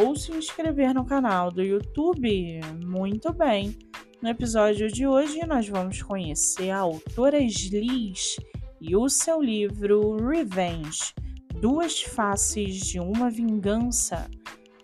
[0.00, 2.60] ou se inscrever no canal do YouTube.
[2.86, 3.76] Muito bem!
[4.22, 8.36] No episódio de hoje, nós vamos conhecer a autora Sliss
[8.80, 11.12] e o seu livro Revenge
[11.60, 14.30] Duas Faces de uma Vingança.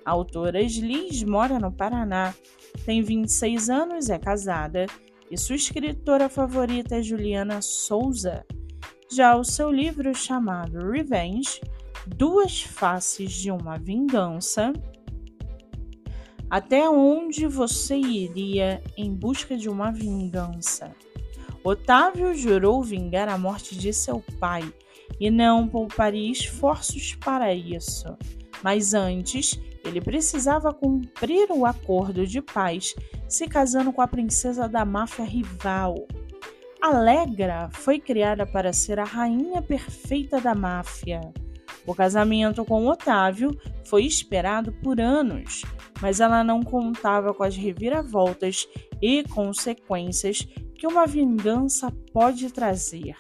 [0.05, 2.35] A autora Sliss mora no Paraná,
[2.85, 4.87] tem 26 anos, é casada
[5.31, 8.45] e sua escritora favorita é Juliana Souza.
[9.09, 11.61] Já o seu livro chamado Revenge
[12.05, 14.73] Duas Faces de uma Vingança
[16.51, 20.95] até onde você iria em busca de uma vingança?
[21.63, 24.63] Otávio jurou vingar a morte de seu pai
[25.19, 28.17] e não pouparia esforços para isso.
[28.63, 32.95] Mas antes, ele precisava cumprir o acordo de paz,
[33.29, 36.07] se casando com a princesa da máfia rival.
[36.81, 41.21] Alegra foi criada para ser a rainha perfeita da máfia.
[41.87, 45.63] O casamento com Otávio foi esperado por anos,
[46.01, 48.69] mas ela não contava com as reviravoltas
[49.01, 50.47] e consequências
[50.79, 53.17] que uma vingança pode trazer.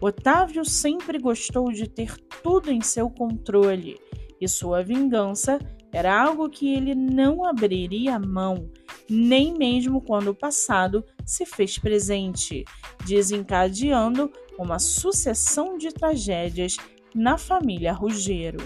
[0.00, 3.98] Otávio sempre gostou de ter tudo em seu controle,
[4.40, 5.58] e sua vingança
[5.92, 8.70] era algo que ele não abriria mão,
[9.08, 12.64] nem mesmo quando o passado se fez presente,
[13.04, 16.76] desencadeando uma sucessão de tragédias
[17.14, 18.58] na família Ruggiero.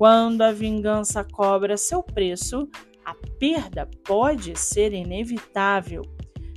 [0.00, 2.66] Quando a vingança cobra seu preço,
[3.04, 6.00] a perda pode ser inevitável.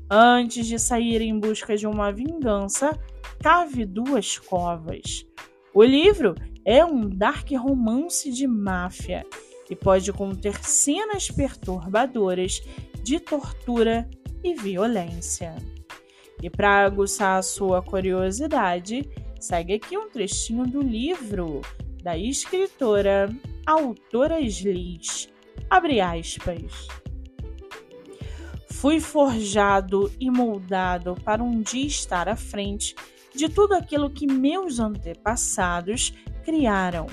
[0.09, 2.97] Antes de sair em busca de uma vingança,
[3.41, 5.25] cave duas covas.
[5.73, 9.25] O livro é um dark romance de máfia
[9.69, 12.61] e pode conter cenas perturbadoras
[13.03, 14.09] de tortura
[14.41, 15.53] e violência.
[16.41, 21.59] E para aguçar a sua curiosidade, segue aqui um trechinho do livro
[22.03, 23.33] da escritora
[23.65, 25.29] autora Sliss.
[25.69, 26.87] Abre aspas.
[28.69, 32.93] Fui forjado e moldado para um dia estar à frente
[33.33, 37.07] de tudo aquilo que meus antepassados criaram.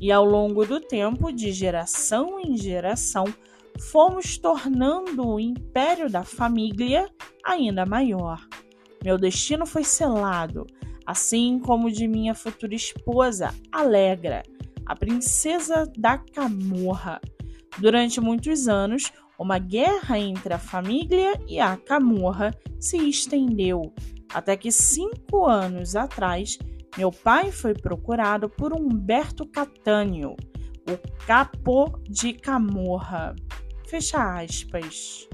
[0.00, 3.24] E ao longo do tempo, de geração em geração,
[3.92, 7.08] fomos tornando o império da família
[7.44, 8.44] ainda maior.
[9.04, 10.66] Meu destino foi selado
[11.06, 14.42] assim como de minha futura esposa, Alegra,
[14.86, 17.20] a princesa da Camorra.
[17.78, 23.92] Durante muitos anos, uma guerra entre a família e a Camorra se estendeu,
[24.32, 26.58] até que cinco anos atrás,
[26.96, 30.36] meu pai foi procurado por Humberto Catânio,
[30.88, 33.34] o capo de Camorra.
[33.86, 35.28] Fecha aspas.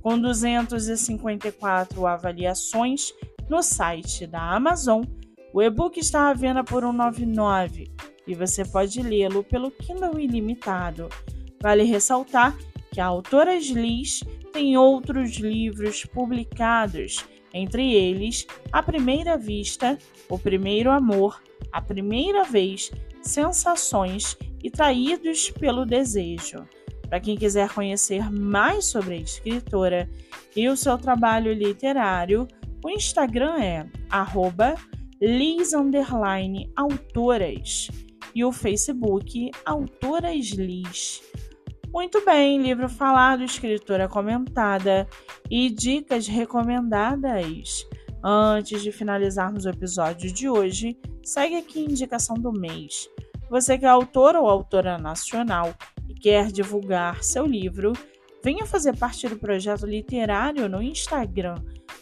[0.00, 3.12] Com 254 avaliações,
[3.48, 5.02] no site da Amazon,
[5.52, 7.90] o e-book está à venda por R$ 1,99
[8.26, 11.08] e você pode lê-lo pelo Kindle Ilimitado.
[11.60, 12.56] Vale ressaltar
[12.92, 14.22] que a autora Sliss
[14.52, 19.98] tem outros livros publicados, entre eles A Primeira Vista,
[20.28, 21.42] O Primeiro Amor,
[21.72, 22.90] A Primeira Vez,
[23.22, 26.68] Sensações e Traídos pelo Desejo.
[27.08, 30.08] Para quem quiser conhecer mais sobre a escritora
[30.54, 32.46] e o seu trabalho literário,
[32.84, 33.86] o Instagram é
[35.20, 35.98] lis_autoras
[38.34, 41.22] e o Facebook Autoras Liz.
[41.92, 45.08] Muito bem, livro falado, escritora comentada
[45.50, 47.84] e dicas recomendadas.
[48.22, 53.08] Antes de finalizarmos o episódio de hoje, segue aqui a indicação do mês.
[53.50, 55.74] Você que é autor ou autora nacional
[56.08, 57.92] e quer divulgar seu livro,
[58.44, 61.56] venha fazer parte do projeto literário no Instagram